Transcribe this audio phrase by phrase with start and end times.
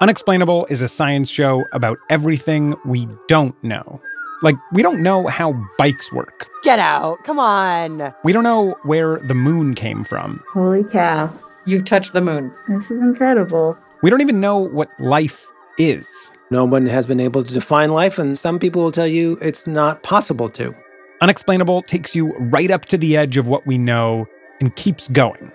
[0.00, 4.00] Unexplainable is a science show about everything we don't know.
[4.42, 6.48] Like, we don't know how bikes work.
[6.64, 7.22] Get out.
[7.24, 8.12] Come on.
[8.24, 10.42] We don't know where the moon came from.
[10.52, 11.32] Holy cow.
[11.64, 12.52] You've touched the moon.
[12.68, 13.78] This is incredible.
[14.02, 15.46] We don't even know what life
[15.78, 16.06] is.
[16.50, 19.66] No one has been able to define life, and some people will tell you it's
[19.66, 20.74] not possible to.
[21.22, 24.26] Unexplainable takes you right up to the edge of what we know
[24.60, 25.50] and keeps going.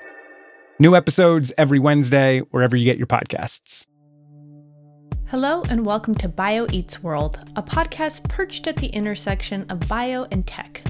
[0.80, 3.86] New episodes every Wednesday, wherever you get your podcasts.
[5.30, 10.26] Hello, and welcome to Bio Eats World, a podcast perched at the intersection of bio
[10.32, 10.82] and tech.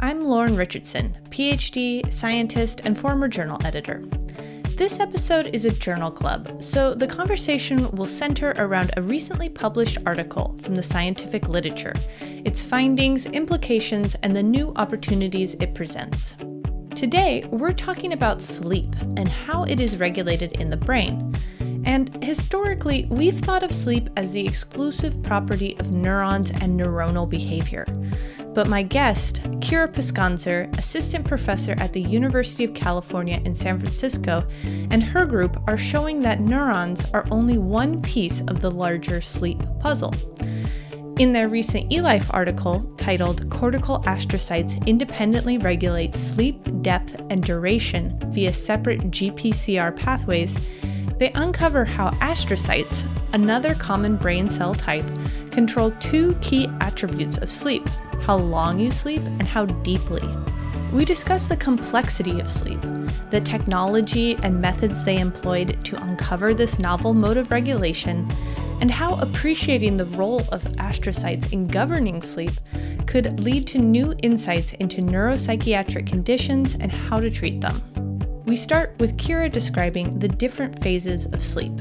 [0.00, 4.04] I'm Lauren Richardson, PhD, scientist, and former journal editor.
[4.70, 9.98] This episode is a journal club, so the conversation will center around a recently published
[10.04, 16.34] article from the scientific literature, its findings, implications, and the new opportunities it presents.
[16.96, 21.32] Today, we're talking about sleep and how it is regulated in the brain.
[21.86, 27.84] And historically, we've thought of sleep as the exclusive property of neurons and neuronal behavior.
[28.54, 34.44] But my guest, Kira Poskanzer, assistant professor at the University of California in San Francisco,
[34.64, 39.62] and her group are showing that neurons are only one piece of the larger sleep
[39.78, 40.14] puzzle.
[41.18, 48.52] In their recent eLife article titled Cortical Astrocytes Independently Regulate Sleep, Depth, and Duration via
[48.52, 50.68] Separate GPCR Pathways,
[51.18, 55.04] they uncover how astrocytes, another common brain cell type,
[55.50, 57.86] control two key attributes of sleep
[58.26, 60.28] how long you sleep and how deeply.
[60.92, 62.80] We discuss the complexity of sleep,
[63.30, 68.28] the technology and methods they employed to uncover this novel mode of regulation,
[68.80, 72.50] and how appreciating the role of astrocytes in governing sleep
[73.06, 78.15] could lead to new insights into neuropsychiatric conditions and how to treat them.
[78.46, 81.72] We start with Kira describing the different phases of sleep.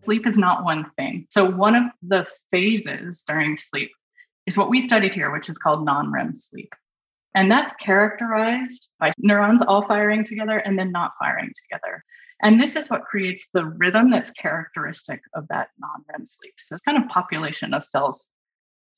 [0.00, 1.28] Sleep is not one thing.
[1.30, 3.92] So, one of the phases during sleep
[4.44, 6.74] is what we studied here, which is called non REM sleep.
[7.36, 12.02] And that's characterized by neurons all firing together and then not firing together.
[12.42, 16.54] And this is what creates the rhythm that's characteristic of that non REM sleep.
[16.58, 18.28] So, it's kind of population of cells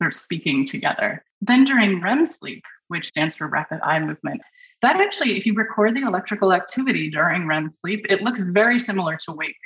[0.01, 1.23] sort of speaking together.
[1.43, 4.41] Then during REM sleep, which stands for rapid eye movement,
[4.83, 9.17] that actually, if you record the electrical activity during REM sleep, it looks very similar
[9.25, 9.57] to wake.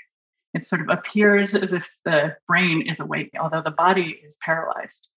[0.55, 5.09] It sort of appears as if the brain is awake, although the body is paralyzed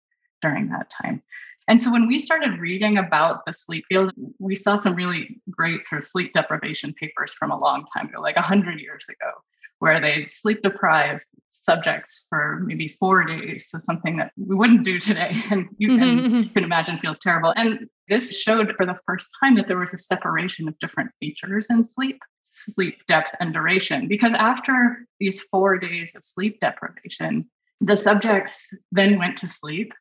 [0.41, 1.21] during that time.
[1.67, 5.87] And so when we started reading about the sleep field, we saw some really great
[5.87, 9.31] sort of sleep deprivation papers from a long time ago, like 100 years ago,
[9.79, 11.21] where they sleep deprive
[11.51, 13.67] subjects for maybe four days.
[13.69, 15.31] So something that we wouldn't do today.
[15.51, 16.35] And you can, mm-hmm.
[16.43, 17.53] you can imagine feels terrible.
[17.55, 21.67] And this showed for the first time that there was a separation of different features
[21.69, 22.19] in sleep
[22.55, 27.45] sleep depth and duration because after these four days of sleep deprivation
[27.81, 29.91] the subjects then went to sleep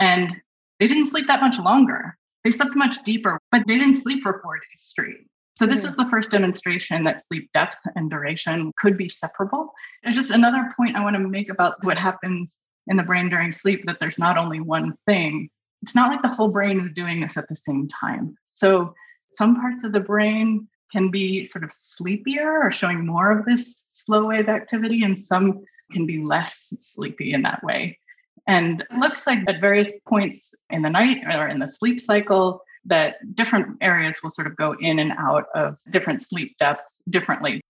[0.00, 0.36] and
[0.78, 4.38] they didn't sleep that much longer they slept much deeper but they didn't sleep for
[4.42, 5.90] four days straight so this mm-hmm.
[5.90, 9.72] is the first demonstration that sleep depth and duration could be separable.
[10.02, 13.52] And just another point i want to make about what happens in the brain during
[13.52, 15.48] sleep that there's not only one thing.
[15.82, 18.36] It's not like the whole brain is doing this at the same time.
[18.50, 18.94] So
[19.32, 23.84] some parts of the brain can be sort of sleepier or showing more of this
[23.88, 27.98] slow wave activity, and some can be less sleepy in that way.
[28.46, 32.62] And it looks like at various points in the night or in the sleep cycle,
[32.86, 37.60] that different areas will sort of go in and out of different sleep depth differently.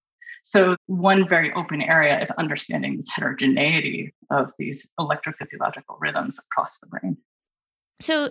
[0.43, 6.87] So, one very open area is understanding this heterogeneity of these electrophysiological rhythms across the
[6.87, 7.17] brain.
[8.00, 8.31] So,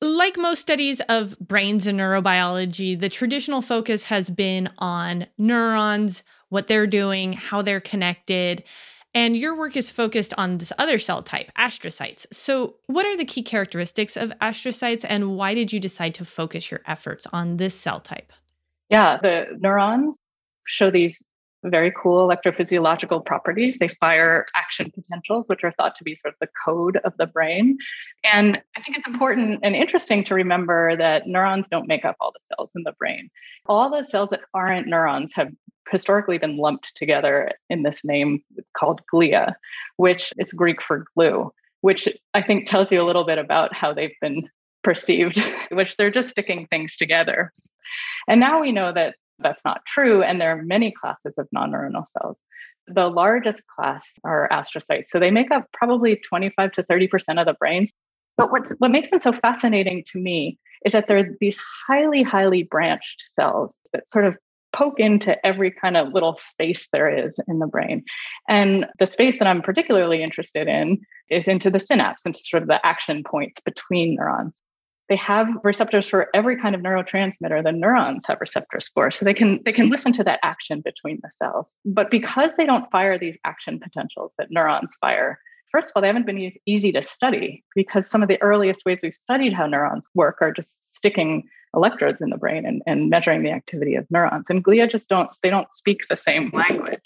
[0.00, 6.68] like most studies of brains and neurobiology, the traditional focus has been on neurons, what
[6.68, 8.64] they're doing, how they're connected.
[9.14, 12.26] And your work is focused on this other cell type, astrocytes.
[12.32, 16.70] So, what are the key characteristics of astrocytes, and why did you decide to focus
[16.70, 18.32] your efforts on this cell type?
[18.90, 20.16] Yeah, the neurons
[20.66, 21.18] show these
[21.64, 23.78] very cool electrophysiological properties.
[23.78, 27.26] They fire action potentials, which are thought to be sort of the code of the
[27.26, 27.78] brain.
[28.24, 32.32] And I think it's important and interesting to remember that neurons don't make up all
[32.32, 33.30] the cells in the brain.
[33.66, 35.50] All the cells that aren't neurons have
[35.90, 38.42] historically been lumped together in this name
[38.76, 39.54] called glia,
[39.96, 43.92] which is Greek for glue, which I think tells you a little bit about how
[43.92, 44.48] they've been
[44.84, 47.52] perceived, which they're just sticking things together.
[48.28, 50.22] And now we know that that's not true.
[50.22, 52.38] And there are many classes of non neuronal cells.
[52.86, 55.08] The largest class are astrocytes.
[55.08, 57.92] So they make up probably 25 to 30% of the brains.
[58.36, 62.62] But what's, what makes them so fascinating to me is that they're these highly, highly
[62.62, 64.36] branched cells that sort of
[64.72, 68.04] poke into every kind of little space there is in the brain.
[68.48, 71.00] And the space that I'm particularly interested in
[71.30, 74.54] is into the synapse, into sort of the action points between neurons
[75.08, 79.10] they have receptors for every kind of neurotransmitter the neurons have receptors for.
[79.10, 81.66] So they can they can listen to that action between the cells.
[81.84, 85.38] But because they don't fire these action potentials that neurons fire
[85.70, 89.00] first of all they haven't been easy to study because some of the earliest ways
[89.02, 91.44] we've studied how neurons work are just sticking
[91.74, 94.46] electrodes in the brain and, and measuring the activity of neurons.
[94.48, 97.02] And glia just don't they don't speak the same language.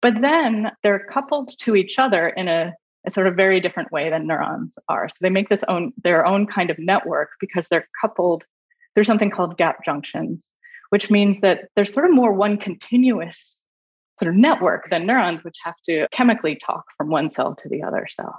[0.00, 2.74] But then they're coupled to each other in a
[3.08, 5.08] a sort of very different way than neurons are.
[5.08, 8.44] So they make this own their own kind of network because they're coupled.
[8.94, 10.44] There's something called gap junctions,
[10.90, 13.64] which means that there's sort of more one continuous
[14.18, 17.82] sort of network than neurons, which have to chemically talk from one cell to the
[17.82, 18.38] other cell.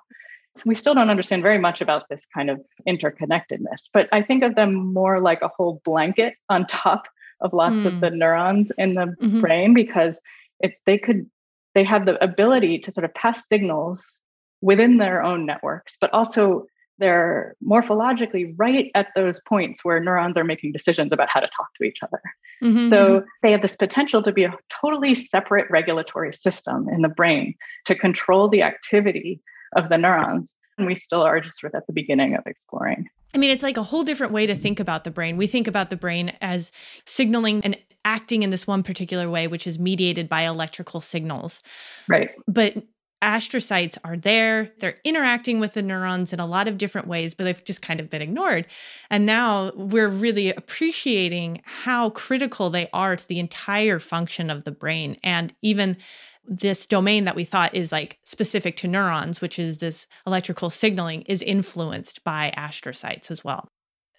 [0.58, 4.44] So we still don't understand very much about this kind of interconnectedness, but I think
[4.44, 7.08] of them more like a whole blanket on top
[7.42, 7.86] of lots mm.
[7.86, 8.00] of hmm.
[8.02, 9.40] the neurons in the mm-hmm.
[9.40, 10.18] brain because
[10.60, 11.26] if they could
[11.74, 14.20] they have the ability to sort of pass signals
[14.62, 16.66] within their own networks, but also
[17.00, 21.68] they're morphologically right at those points where neurons are making decisions about how to talk
[21.78, 22.22] to each other.
[22.62, 22.90] Mm-hmm.
[22.90, 23.26] So mm-hmm.
[23.42, 27.96] they have this potential to be a totally separate regulatory system in the brain to
[27.96, 29.42] control the activity
[29.76, 30.54] of the neurons.
[30.78, 33.08] And we still are just sort of at the beginning of exploring.
[33.34, 35.38] I mean, it's like a whole different way to think about the brain.
[35.38, 36.72] We think about the brain as
[37.06, 41.62] signaling and acting in this one particular way, which is mediated by electrical signals.
[42.08, 42.32] Right.
[42.48, 42.76] But
[43.22, 44.72] astrocytes are there.
[44.80, 48.00] They're interacting with the neurons in a lot of different ways, but they've just kind
[48.00, 48.68] of been ignored.
[49.10, 54.72] And now we're really appreciating how critical they are to the entire function of the
[54.72, 55.18] brain.
[55.24, 55.98] And even
[56.46, 61.22] this domain that we thought is like specific to neurons, which is this electrical signaling,
[61.24, 63.68] is influenced by astrocytes as well.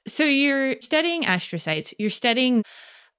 [0.06, 2.62] So you're studying astrocytes, you're studying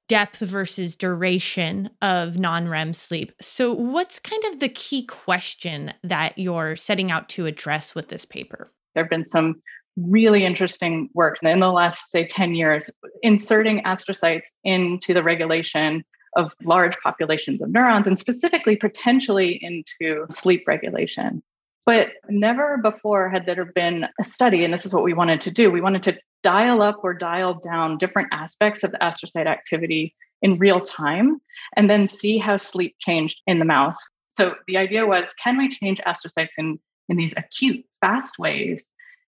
[0.08, 3.32] depth versus duration of non REM sleep.
[3.40, 8.26] So, what's kind of the key question that you're setting out to address with this
[8.26, 8.70] paper?
[8.94, 9.62] There have been some
[9.98, 12.90] really interesting works in the last, say, 10 years,
[13.22, 16.04] inserting astrocytes into the regulation
[16.38, 21.44] of large populations of neurons and specifically potentially into sleep regulation.
[21.86, 25.52] But never before had there been a study, and this is what we wanted to
[25.52, 25.72] do.
[25.72, 30.58] We wanted to dial up or dial down different aspects of the astrocyte activity in
[30.58, 31.40] real time
[31.76, 33.98] and then see how sleep changed in the mouse.
[34.30, 36.80] So the idea was can we change astrocytes in,
[37.10, 38.86] in these acute, fast ways?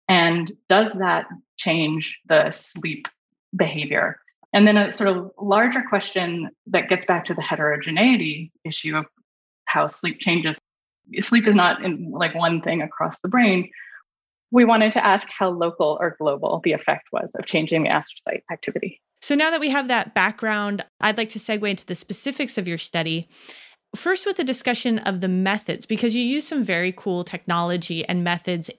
[0.08, 3.08] And does that change the sleep
[3.56, 4.18] behavior?
[4.52, 9.06] And then a sort of larger question that gets back to the heterogeneity issue of
[9.64, 10.58] how sleep changes.
[11.20, 13.68] Sleep is not in like one thing across the brain
[14.54, 18.42] we wanted to ask how local or global the effect was of changing the astrocyte
[18.52, 19.02] activity.
[19.20, 22.68] So now that we have that background, I'd like to segue into the specifics of
[22.68, 23.28] your study.
[23.96, 28.22] First, with the discussion of the methods, because you use some very cool technology and
[28.22, 28.70] methods.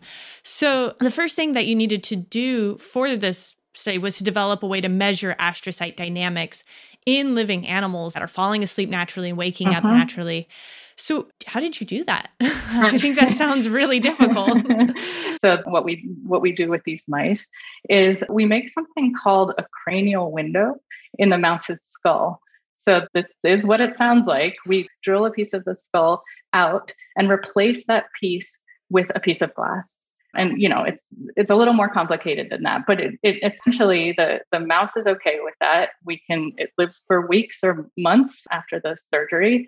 [0.44, 4.64] So, the first thing that you needed to do for this study was to develop
[4.64, 6.64] a way to measure astrocyte dynamics
[7.06, 9.78] in living animals that are falling asleep naturally and waking uh-huh.
[9.80, 9.98] up mm-hmm.
[9.98, 10.48] naturally.
[10.98, 12.32] So, how did you do that?
[12.42, 14.50] I think that sounds really difficult.
[15.44, 17.48] so, what we what we do with these mice
[17.90, 20.76] is we make something called a cranial window
[21.18, 22.40] in the mouse's skull.
[22.88, 24.56] So, this is what it sounds like.
[24.66, 26.24] We drill a piece of the skull
[26.54, 28.58] out and replace that piece
[28.90, 29.96] with a piece of glass
[30.36, 31.04] and you know it's
[31.36, 35.08] it's a little more complicated than that but it, it, essentially the the mouse is
[35.08, 39.68] okay with that we can it lives for weeks or months after the surgery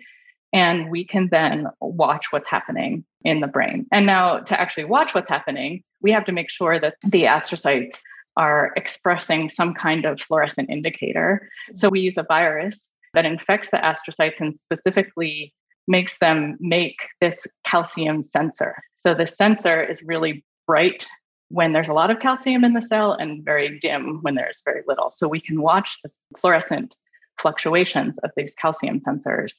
[0.52, 3.86] and we can then watch what's happening in the brain.
[3.92, 8.00] And now, to actually watch what's happening, we have to make sure that the astrocytes
[8.36, 11.48] are expressing some kind of fluorescent indicator.
[11.74, 15.52] So, we use a virus that infects the astrocytes and specifically
[15.86, 18.76] makes them make this calcium sensor.
[19.02, 21.06] So, the sensor is really bright
[21.50, 24.82] when there's a lot of calcium in the cell and very dim when there's very
[24.86, 25.12] little.
[25.14, 26.96] So, we can watch the fluorescent
[27.40, 29.52] fluctuations of these calcium sensors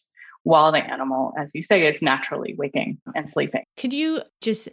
[0.44, 3.64] while the animal, as you say, is naturally waking and sleeping.
[3.78, 4.70] Could you just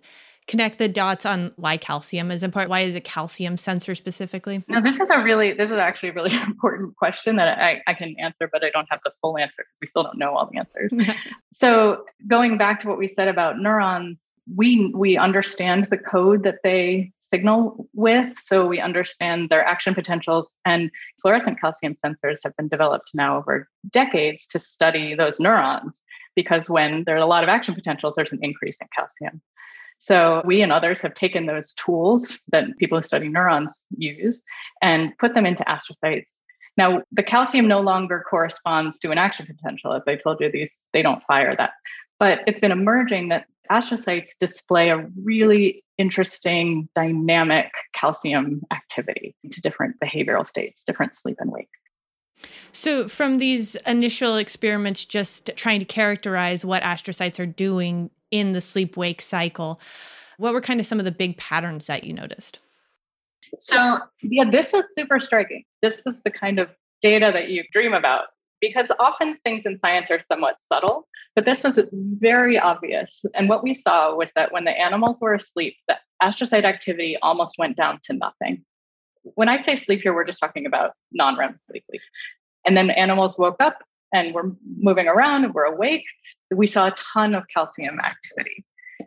[0.46, 2.70] connect the dots on why calcium is important?
[2.70, 4.62] Why is a calcium sensor specifically?
[4.68, 7.94] Now, this is a really, this is actually a really important question that I, I
[7.94, 10.49] can answer, but I don't have the full answer because we still don't know all
[10.50, 11.16] the answers.
[11.52, 14.18] so, going back to what we said about neurons,
[14.54, 20.52] we we understand the code that they signal with so we understand their action potentials
[20.64, 26.00] and fluorescent calcium sensors have been developed now over decades to study those neurons
[26.36, 29.40] because when there are a lot of action potentials there's an increase in calcium
[29.98, 34.42] so we and others have taken those tools that people who study neurons use
[34.82, 36.26] and put them into astrocytes.
[36.76, 39.94] Now, the calcium no longer corresponds to an action potential.
[39.94, 41.72] As I told you, these they don't fire that.
[42.18, 49.96] But it's been emerging that astrocytes display a really interesting dynamic calcium activity to different
[50.00, 51.68] behavioral states, different sleep and wake.
[52.73, 58.61] So, from these initial experiments, just trying to characterize what astrocytes are doing in the
[58.61, 59.80] sleep wake cycle.
[60.37, 62.58] What were kind of some of the big patterns that you noticed?
[63.58, 65.64] So, yeah, this was super striking.
[65.80, 66.68] This is the kind of
[67.00, 68.26] data that you dream about
[68.60, 73.25] because often things in science are somewhat subtle, but this was very obvious.
[73.34, 77.56] And what we saw was that when the animals were asleep, the astrocyte activity almost
[77.58, 78.64] went down to nothing.
[79.22, 81.82] When I say sleep here, we're just talking about non REM sleep.
[82.64, 83.78] And then animals woke up
[84.12, 86.04] and we're moving around we're awake,
[86.54, 88.64] we saw a ton of calcium activity.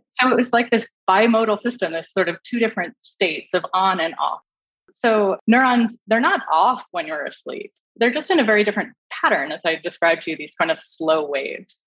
[0.10, 4.00] So it was like this bimodal system, this sort of two different states of on
[4.00, 4.42] and off.
[4.94, 7.72] So neurons, they're not off when you're asleep.
[7.96, 10.80] They're just in a very different pattern, as I described to you, these kind of
[10.80, 11.82] slow waves.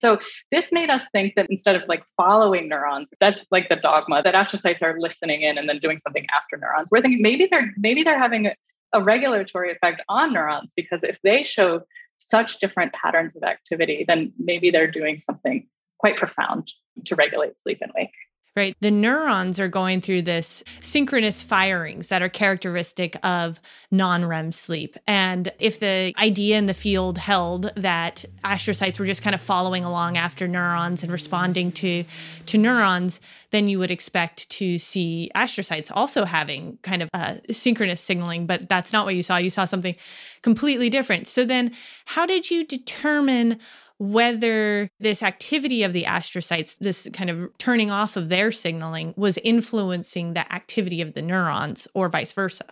[0.00, 0.18] So
[0.50, 4.34] this made us think that instead of like following neurons, that's like the dogma that
[4.34, 6.88] astrocytes are listening in and then doing something after neurons.
[6.90, 8.54] We're thinking maybe they're maybe they're having a,
[9.00, 11.80] regulatory effect on neurons because if they show
[12.18, 15.66] such different patterns of activity, then maybe they're doing something
[15.98, 16.72] quite profound
[17.06, 18.12] to regulate sleep and wake.
[18.56, 18.76] Right.
[18.80, 24.96] The neurons are going through this synchronous firings that are characteristic of non REM sleep.
[25.08, 29.82] And if the idea in the field held that astrocytes were just kind of following
[29.82, 32.04] along after neurons and responding to,
[32.46, 33.20] to neurons,
[33.50, 38.46] then you would expect to see astrocytes also having kind of uh, synchronous signaling.
[38.46, 39.36] But that's not what you saw.
[39.36, 39.96] You saw something
[40.42, 41.26] completely different.
[41.26, 41.72] So then,
[42.04, 43.58] how did you determine?
[43.98, 49.38] Whether this activity of the astrocytes, this kind of turning off of their signaling, was
[49.38, 52.64] influencing the activity of the neurons or vice versa.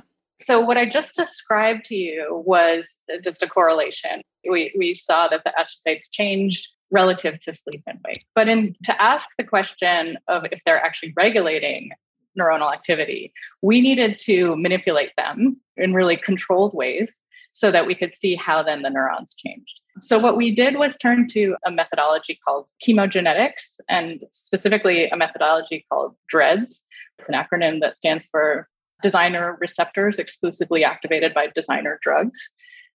[0.42, 4.22] So, what I just described to you was uh, just a correlation.
[4.48, 8.24] We, we saw that the astrocytes changed relative to sleep and wake.
[8.34, 11.90] But in, to ask the question of if they're actually regulating
[12.38, 17.08] neuronal activity, we needed to manipulate them in really controlled ways
[17.52, 19.80] so that we could see how then the neurons changed.
[20.02, 25.86] So, what we did was turn to a methodology called chemogenetics and specifically a methodology
[25.88, 26.80] called DREADDs.
[27.20, 28.68] It's an acronym that stands for
[29.04, 32.40] Designer Receptors Exclusively Activated by Designer Drugs.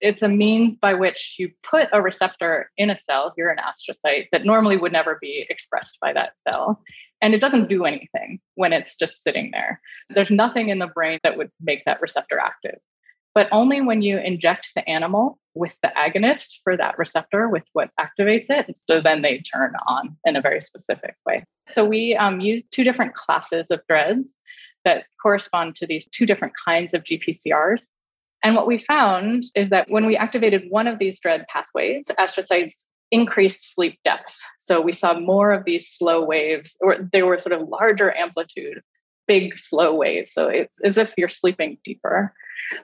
[0.00, 4.26] It's a means by which you put a receptor in a cell, here an astrocyte,
[4.32, 6.82] that normally would never be expressed by that cell.
[7.22, 9.80] And it doesn't do anything when it's just sitting there.
[10.10, 12.80] There's nothing in the brain that would make that receptor active
[13.36, 17.90] but only when you inject the animal with the agonist for that receptor, with what
[18.00, 18.74] activates it.
[18.88, 21.44] So then they turn on in a very specific way.
[21.70, 24.30] So we um, use two different classes of DREADDs
[24.86, 27.84] that correspond to these two different kinds of GPCRs.
[28.42, 32.86] And what we found is that when we activated one of these DREADD pathways, astrocytes
[33.10, 34.34] increased sleep depth.
[34.58, 38.80] So we saw more of these slow waves, or they were sort of larger amplitude,
[39.26, 40.33] big slow waves.
[40.33, 42.33] So it's as if you're sleeping deeper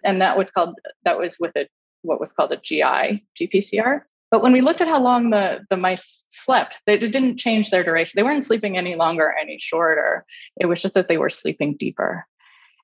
[0.05, 1.69] and that was called that was with a
[2.03, 4.03] what was called a GI GPCR.
[4.31, 7.85] But when we looked at how long the the mice slept, they didn't change their
[7.85, 8.13] duration.
[8.17, 10.25] They weren't sleeping any longer, any shorter.
[10.59, 12.27] It was just that they were sleeping deeper.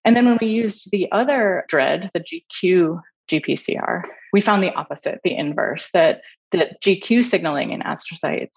[0.05, 3.00] And then when we used the other DREADD, the GQ
[3.31, 6.23] GPCR, we found the opposite, the inverse, that
[6.53, 8.57] the GQ signaling in astrocytes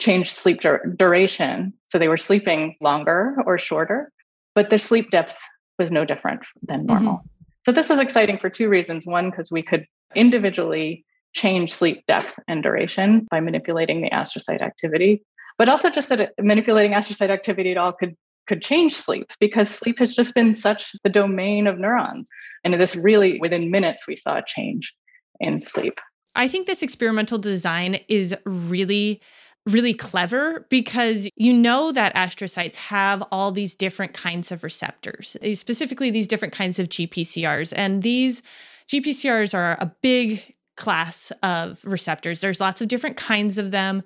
[0.00, 1.72] changed sleep dur- duration.
[1.88, 4.10] So they were sleeping longer or shorter,
[4.54, 5.36] but the sleep depth
[5.78, 7.14] was no different than normal.
[7.14, 7.26] Mm-hmm.
[7.64, 9.06] So this was exciting for two reasons.
[9.06, 15.22] One, because we could individually change sleep depth and duration by manipulating the astrocyte activity,
[15.58, 18.16] but also just that manipulating astrocyte activity at all could
[18.48, 22.28] could change sleep because sleep has just been such the domain of neurons.
[22.64, 24.92] And this really within minutes we saw a change
[25.38, 26.00] in sleep.
[26.34, 29.20] I think this experimental design is really
[29.66, 35.54] really clever because you know that astrocytes have all these different kinds of receptors, eh,
[35.54, 37.72] specifically these different kinds of GPCRs.
[37.76, 38.42] And these
[38.88, 42.40] GPCRs are a big class of receptors.
[42.40, 44.02] There's lots of different kinds of them.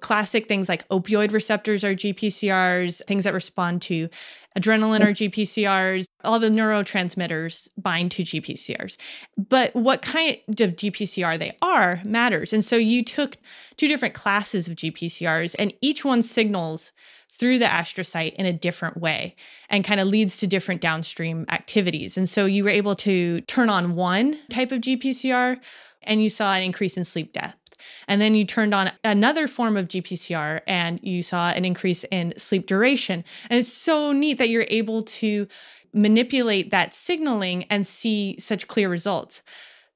[0.00, 4.08] Classic things like opioid receptors are GPCRs, things that respond to
[4.56, 5.30] adrenaline are mm.
[5.30, 8.96] GPCRs, all the neurotransmitters bind to GPCRs.
[9.36, 12.52] But what kind of GPCR they are matters.
[12.52, 13.36] And so you took
[13.76, 16.92] two different classes of GPCRs, and each one signals
[17.30, 19.34] through the astrocyte in a different way
[19.68, 22.16] and kind of leads to different downstream activities.
[22.16, 25.58] And so you were able to turn on one type of GPCR
[26.06, 27.56] and you saw an increase in sleep depth.
[28.08, 32.32] And then you turned on another form of GPCR and you saw an increase in
[32.38, 33.24] sleep duration.
[33.50, 35.46] And it's so neat that you're able to
[35.92, 39.42] manipulate that signaling and see such clear results.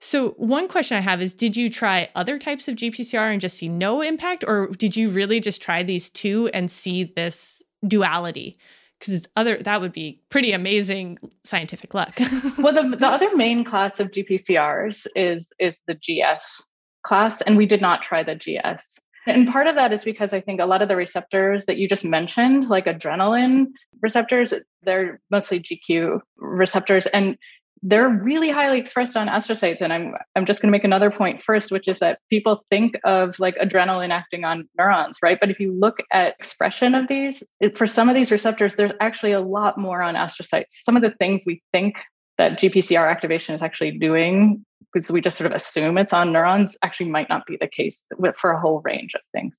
[0.02, 3.58] So, one question I have is Did you try other types of GPCR and just
[3.58, 4.44] see no impact?
[4.46, 8.56] Or did you really just try these two and see this duality?
[9.00, 12.20] Because other that would be pretty amazing scientific luck.
[12.58, 16.68] well, the, the other main class of GPCRs is is the GS
[17.02, 19.00] class, and we did not try the GS.
[19.26, 21.88] And part of that is because I think a lot of the receptors that you
[21.88, 23.66] just mentioned, like adrenaline
[24.02, 27.06] receptors, they're mostly GQ receptors.
[27.06, 27.36] And
[27.82, 31.42] they're really highly expressed on astrocytes and i'm i'm just going to make another point
[31.42, 35.38] first which is that people think of like adrenaline acting on neurons right?
[35.40, 38.92] But if you look at expression of these it, for some of these receptors there's
[39.00, 40.66] actually a lot more on astrocytes.
[40.70, 41.96] Some of the things we think
[42.38, 46.76] that gpcr activation is actually doing because we just sort of assume it's on neurons
[46.82, 48.04] actually might not be the case
[48.36, 49.56] for a whole range of things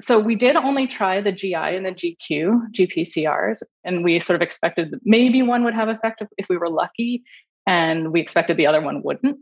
[0.00, 4.42] so we did only try the GI and the GQ GPCRs, and we sort of
[4.42, 7.24] expected maybe one would have effect if we were lucky,
[7.66, 9.38] and we expected the other one wouldn't.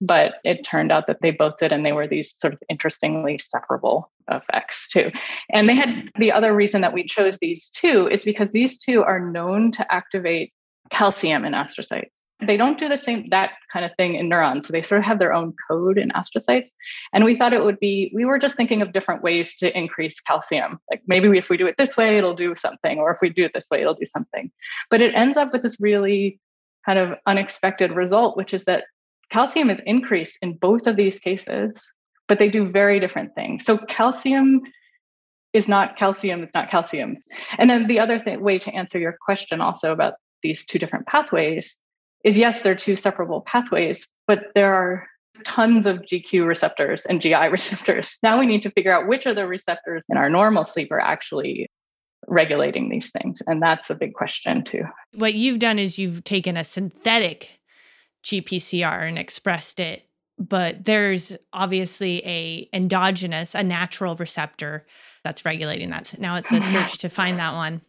[0.00, 3.38] But it turned out that they both did, and they were these sort of interestingly
[3.38, 5.10] separable effects too.
[5.50, 9.02] And they had the other reason that we chose these two is because these two
[9.02, 10.52] are known to activate
[10.90, 12.10] calcium in astrocytes.
[12.44, 14.66] They don't do the same that kind of thing in neurons.
[14.66, 16.68] So they sort of have their own code in astrocytes.
[17.14, 20.20] And we thought it would be, we were just thinking of different ways to increase
[20.20, 20.78] calcium.
[20.90, 23.44] Like maybe if we do it this way, it'll do something, or if we do
[23.44, 24.50] it this way, it'll do something.
[24.90, 26.38] But it ends up with this really
[26.84, 28.84] kind of unexpected result, which is that
[29.30, 31.82] calcium is increased in both of these cases,
[32.28, 33.64] but they do very different things.
[33.64, 34.60] So calcium
[35.52, 37.16] is not calcium, it's not calcium.
[37.56, 41.06] And then the other thing, way to answer your question also about these two different
[41.06, 41.76] pathways
[42.24, 45.06] is yes, they're two separable pathways, but there are
[45.44, 48.18] tons of GQ receptors and GI receptors.
[48.22, 51.00] Now we need to figure out which of the receptors in our normal sleep are
[51.00, 51.70] actually
[52.26, 53.42] regulating these things.
[53.46, 54.82] And that's a big question, too.
[55.14, 57.60] What you've done is you've taken a synthetic
[58.24, 64.86] GPCR and expressed it, but there's obviously a endogenous, a natural receptor
[65.22, 66.08] that's regulating that.
[66.08, 67.82] So now it's a oh, search to find that one.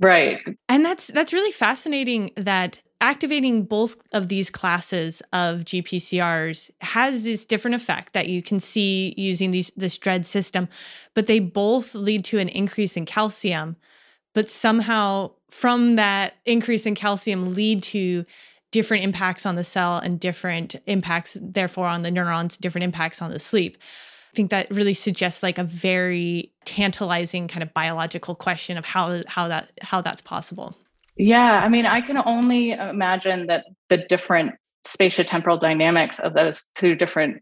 [0.00, 0.40] Right.
[0.68, 7.44] And that's that's really fascinating that activating both of these classes of GPCRs has this
[7.44, 10.68] different effect that you can see using these this DREADD system,
[11.12, 13.76] but they both lead to an increase in calcium.
[14.32, 18.24] But somehow from that increase in calcium lead to
[18.72, 23.30] different impacts on the cell and different impacts therefore on the neurons, different impacts on
[23.30, 23.76] the sleep.
[24.32, 29.20] I think that really suggests like a very tantalizing kind of biological question of how
[29.28, 30.74] how that how that's possible.
[31.16, 34.52] Yeah, I mean, I can only imagine that the different
[34.86, 37.40] spatiotemporal dynamics of those two different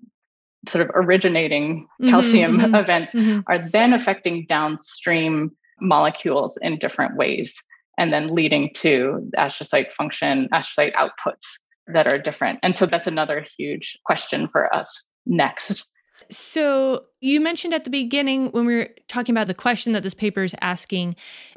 [0.69, 3.41] sort of originating mm-hmm, calcium mm-hmm, events mm-hmm.
[3.47, 7.61] are then affecting downstream molecules in different ways
[7.99, 11.59] and then leading to astrocyte function, astrocyte outputs
[11.89, 12.59] that are different.
[12.63, 15.87] And so that's another huge question for us next.
[16.31, 20.15] So, you mentioned at the beginning when we were talking about the question that this
[20.15, 21.15] paper is asking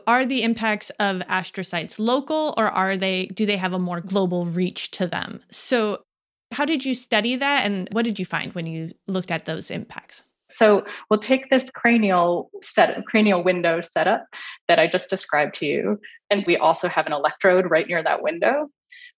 [0.07, 4.45] are the impacts of astrocytes local or are they do they have a more global
[4.45, 5.41] reach to them?
[5.51, 6.03] So,
[6.51, 9.71] how did you study that and what did you find when you looked at those
[9.71, 10.23] impacts?
[10.51, 14.25] So we'll take this cranial set cranial window setup
[14.67, 15.99] that I just described to you.
[16.29, 18.69] And we also have an electrode right near that window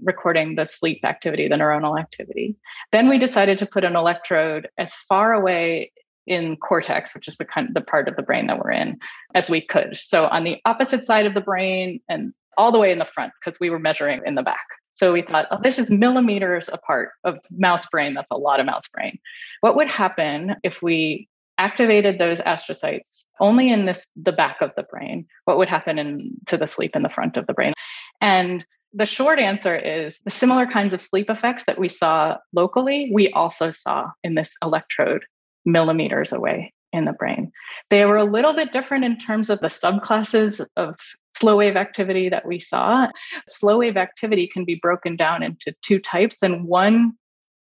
[0.02, 2.56] recording the sleep activity, the neuronal activity.
[2.92, 5.92] Then we decided to put an electrode as far away
[6.26, 9.00] in cortex, which is the kind the part of the brain that we're in,
[9.34, 9.98] as we could.
[9.98, 13.34] So on the opposite side of the brain and all the way in the front,
[13.40, 14.66] because we were measuring in the back.
[14.94, 18.16] So we thought, oh, this is millimeters apart of mouse brain.
[18.16, 19.20] That's a lot of mouse brain.
[19.62, 21.30] What would happen if we
[21.60, 25.28] activated those astrocytes only in this the back of the brain?
[25.46, 27.74] What would happen in to the sleep in the front of the brain?
[28.22, 28.66] And
[28.98, 33.32] the short answer is the similar kinds of sleep effects that we saw locally, we
[33.32, 35.24] also saw in this electrode
[35.66, 37.52] millimeters away in the brain.
[37.92, 40.96] They were a little bit different in terms of the subclasses of
[41.36, 43.08] slow wave activity that we saw.
[43.48, 47.14] Slow wave activity can be broken down into two types, and one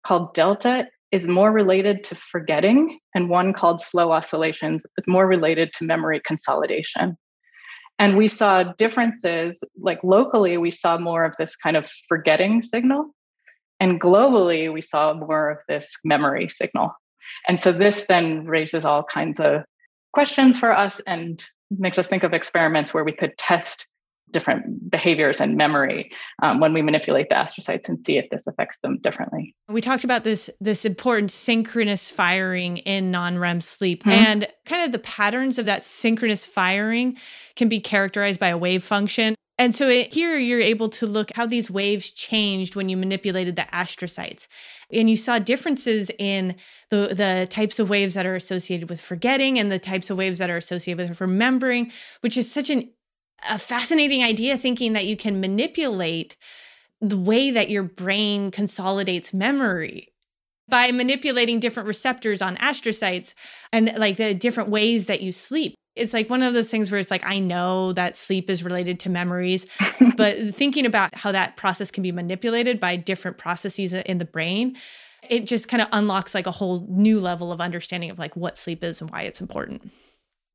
[0.05, 5.73] called delta is more related to forgetting, and one called slow oscillations is more related
[5.73, 7.17] to memory consolidation.
[7.99, 13.13] And we saw differences, like locally, we saw more of this kind of forgetting signal.
[13.79, 16.95] And globally, we saw more of this memory signal.
[17.47, 19.63] And so this then raises all kinds of
[20.13, 23.87] questions for us and makes us think of experiments where we could test
[24.33, 28.77] different behaviors and memory um, when we manipulate the astrocytes and see if this affects
[28.83, 29.55] them differently.
[29.69, 34.11] We talked about this this important synchronous firing in non-REM sleep mm-hmm.
[34.11, 37.15] and kind of the patterns of that synchronous firing
[37.55, 39.35] can be characterized by a wave function.
[39.59, 43.55] And so it, here you're able to look how these waves changed when you manipulated
[43.55, 44.47] the astrocytes.
[44.91, 46.55] And you saw differences in
[46.89, 50.39] the, the types of waves that are associated with forgetting and the types of waves
[50.39, 51.91] that are associated with remembering,
[52.21, 52.89] which is such an
[53.49, 56.37] a fascinating idea thinking that you can manipulate
[57.01, 60.13] the way that your brain consolidates memory
[60.69, 63.33] by manipulating different receptors on astrocytes
[63.71, 65.75] and like the different ways that you sleep.
[65.95, 68.99] It's like one of those things where it's like, I know that sleep is related
[69.01, 69.65] to memories,
[70.17, 74.77] but thinking about how that process can be manipulated by different processes in the brain,
[75.29, 78.57] it just kind of unlocks like a whole new level of understanding of like what
[78.57, 79.91] sleep is and why it's important.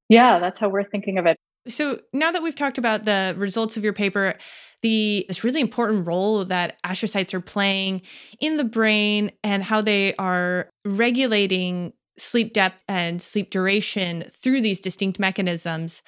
[0.09, 1.38] Yeah, that's how we're thinking of it.
[1.67, 4.35] So now that we've talked about the results of your paper,
[4.83, 8.03] the this really important role that astrocytes are playing
[8.41, 14.81] in the brain and how they are regulating sleep depth and sleep duration through these
[14.81, 16.03] distinct mechanisms.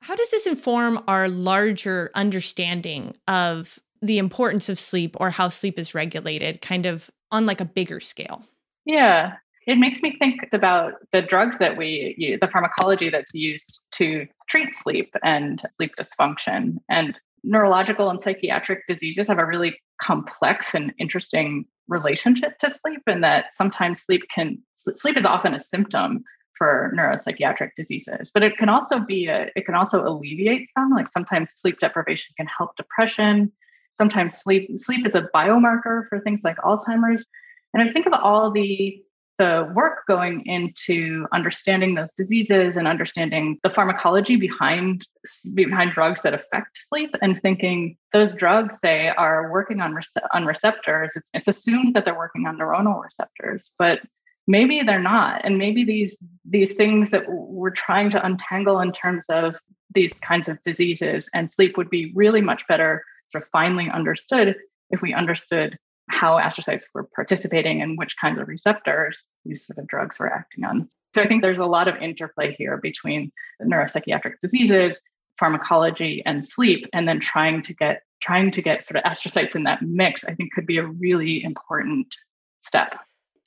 [0.00, 5.78] How does this inform our larger understanding of the importance of sleep or how sleep
[5.78, 8.44] is regulated kind of on like a bigger scale?
[8.84, 9.34] Yeah,
[9.66, 14.26] it makes me think about the drugs that we use, the pharmacology that's used to
[14.48, 16.76] treat sleep and sleep dysfunction.
[16.88, 23.24] And neurological and psychiatric diseases have a really complex and interesting relationship to sleep, and
[23.24, 26.22] that sometimes sleep can sleep is often a symptom
[26.56, 28.30] for neuropsychiatric diseases.
[28.32, 32.32] But it can also be a it can also alleviate some like sometimes sleep deprivation
[32.36, 33.50] can help depression.
[33.98, 37.26] Sometimes sleep sleep is a biomarker for things like alzheimer's.
[37.74, 39.02] And i think of all the
[39.38, 45.06] the work going into understanding those diseases and understanding the pharmacology behind
[45.54, 50.46] behind drugs that affect sleep and thinking those drugs say are working on rece- on
[50.46, 51.12] receptors.
[51.16, 54.00] It's, it's assumed that they're working on neuronal receptors but
[54.46, 55.40] maybe they're not.
[55.44, 59.56] And maybe these these things that we're trying to untangle in terms of
[59.94, 64.56] these kinds of diseases and sleep would be really much better sort of finely understood
[64.90, 69.86] if we understood how astrocytes were participating and which kinds of receptors these sort of
[69.88, 70.88] drugs were acting on.
[71.14, 75.00] So I think there's a lot of interplay here between neuropsychiatric diseases,
[75.38, 79.64] pharmacology, and sleep, and then trying to get trying to get sort of astrocytes in
[79.64, 82.14] that mix, I think could be a really important
[82.62, 82.98] step.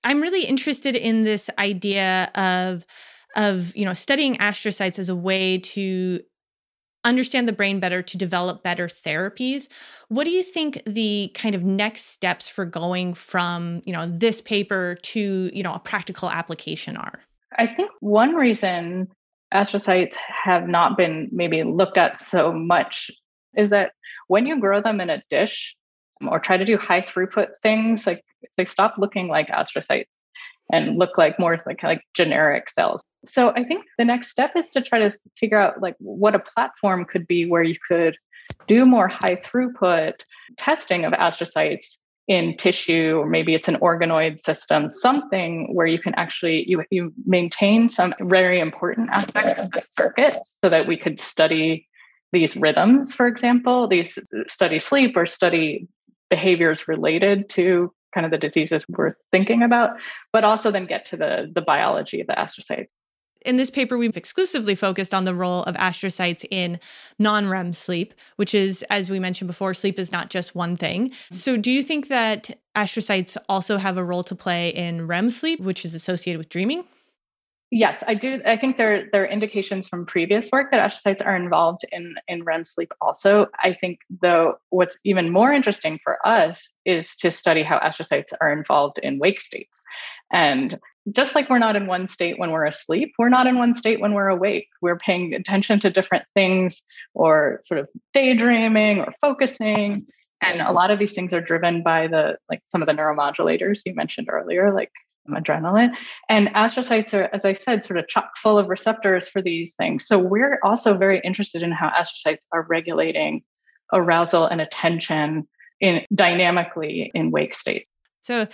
[0.04, 2.86] I'm really interested in this idea of
[3.36, 6.22] of you know studying astrocytes as a way to
[7.10, 9.68] understand the brain better to develop better therapies
[10.08, 14.42] what do you think the kind of next steps for going from you know this
[14.42, 17.20] paper to you know a practical application are
[17.58, 19.08] i think one reason
[19.54, 23.12] astrocytes have not been maybe looked at so much
[23.58, 23.92] is that
[24.28, 25.76] when you grow them in a dish
[26.22, 28.24] um, or try to do high throughput things like
[28.58, 30.06] they stop looking like astrocytes
[30.72, 33.02] and look like more like like generic cells.
[33.26, 36.40] So I think the next step is to try to figure out like what a
[36.40, 38.16] platform could be where you could
[38.68, 40.14] do more high throughput
[40.58, 46.14] testing of astrocytes in tissue or maybe it's an organoid system something where you can
[46.14, 51.20] actually you, you maintain some very important aspects of the circuit so that we could
[51.20, 51.88] study
[52.32, 55.88] these rhythms for example these study sleep or study
[56.30, 59.92] behaviors related to kind of the diseases we're thinking about,
[60.34, 62.88] but also then get to the, the biology of the astrocytes.
[63.46, 66.80] In this paper, we've exclusively focused on the role of astrocytes in
[67.18, 71.12] non REM sleep, which is, as we mentioned before, sleep is not just one thing.
[71.32, 75.60] So, do you think that astrocytes also have a role to play in REM sleep,
[75.60, 76.84] which is associated with dreaming?
[77.72, 78.42] Yes, I do.
[78.46, 82.44] I think there, there are indications from previous work that astrocytes are involved in, in
[82.44, 83.46] REM sleep also.
[83.64, 88.52] I think, though, what's even more interesting for us is to study how astrocytes are
[88.52, 89.80] involved in wake states.
[90.32, 90.80] And
[91.12, 94.00] just like we're not in one state when we're asleep, we're not in one state
[94.00, 94.68] when we're awake.
[94.82, 96.82] We're paying attention to different things
[97.14, 100.06] or sort of daydreaming or focusing.
[100.42, 103.82] And a lot of these things are driven by the like some of the neuromodulators
[103.86, 104.92] you mentioned earlier, like
[105.30, 105.94] adrenaline.
[106.28, 110.08] And astrocytes are, as I said, sort of chock full of receptors for these things.
[110.08, 113.44] So we're also very interested in how astrocytes are regulating
[113.94, 115.48] arousal and attention
[115.80, 117.90] in dynamically in wake states.
[118.22, 118.48] So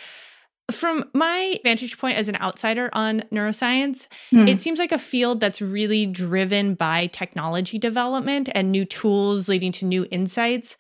[0.71, 4.47] From my vantage point as an outsider on neuroscience, Hmm.
[4.47, 9.71] it seems like a field that's really driven by technology development and new tools leading
[9.73, 10.75] to new insights.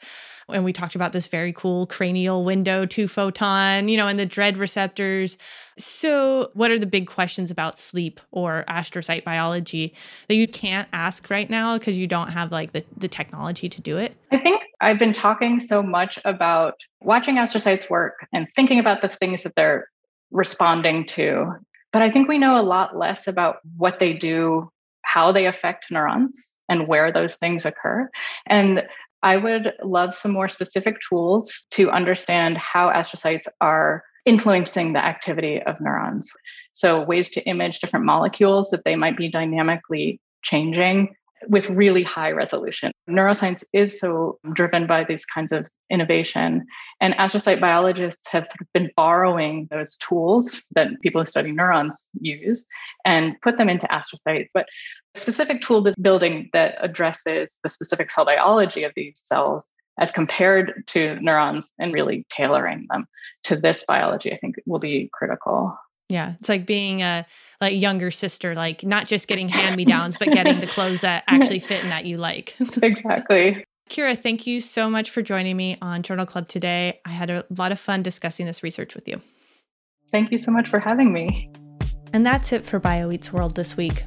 [0.49, 4.57] And we talked about this very cool cranial window two-photon, you know, and the DREADD
[4.57, 5.37] receptors.
[5.77, 9.93] So, what are the big questions about sleep or astrocyte biology
[10.27, 13.81] that you can't ask right now because you don't have like the, the technology to
[13.81, 14.15] do it?
[14.31, 19.09] I think I've been talking so much about watching astrocytes work and thinking about the
[19.09, 19.89] things that they're
[20.31, 21.53] responding to.
[21.91, 24.69] But I think we know a lot less about what they do,
[25.01, 28.09] how they affect neurons, and where those things occur.
[28.47, 28.83] And
[29.25, 35.61] I would love some more specific tools to understand how astrocytes are influencing the activity
[35.63, 36.31] of neurons.
[36.73, 41.15] So, ways to image different molecules that they might be dynamically changing
[41.47, 42.91] with really high resolution.
[43.09, 46.65] Neuroscience is so driven by these kinds of innovation.
[47.01, 52.07] And astrocyte biologists have sort of been borrowing those tools that people who study neurons
[52.19, 52.65] use
[53.05, 54.49] and put them into astrocytes.
[54.53, 54.67] But
[55.15, 59.63] a specific tool building that addresses the specific cell biology of these cells
[59.97, 63.05] as compared to neurons and really tailoring them
[63.43, 65.77] to this biology, I think will be critical.
[66.09, 67.25] Yeah, it's like being a
[67.59, 71.23] like younger sister, like not just getting hand me downs, but getting the clothes that
[71.27, 72.55] actually fit and that you like.
[72.81, 73.63] exactly.
[73.89, 76.99] Kira, thank you so much for joining me on Journal Club today.
[77.05, 79.21] I had a lot of fun discussing this research with you.
[80.11, 81.51] Thank you so much for having me.
[82.13, 84.03] And that's it for BioEats World this week.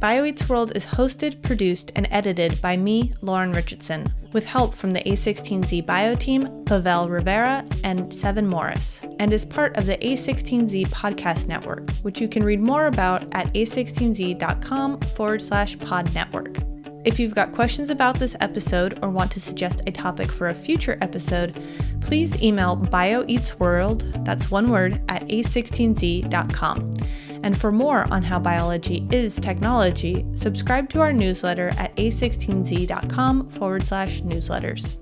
[0.00, 5.00] BioEats World is hosted, produced, and edited by me, Lauren Richardson, with help from the
[5.00, 11.46] A16Z Bio team, Pavel Rivera, and Seven Morris, and is part of the A16Z Podcast
[11.46, 16.56] Network, which you can read more about at a16z.com forward slash pod network.
[17.04, 20.54] If you've got questions about this episode or want to suggest a topic for a
[20.54, 21.60] future episode,
[22.00, 26.92] please email bioeatsworld, that's one word, at a16z.com.
[27.42, 33.82] And for more on how biology is technology, subscribe to our newsletter at a16z.com forward
[33.82, 35.01] slash newsletters.